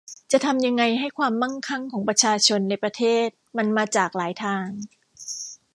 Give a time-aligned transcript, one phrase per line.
[0.31, 4.65] จะทำยังไงให้ความมั่งคั่งของประชาชนในประเทศมันมาจากหลายทาง